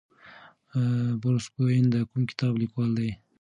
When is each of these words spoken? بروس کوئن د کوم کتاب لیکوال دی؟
بروس 1.21 1.45
کوئن 1.53 1.83
د 1.93 1.95
کوم 2.09 2.21
کتاب 2.31 2.53
لیکوال 2.61 2.91
دی؟ 2.97 3.09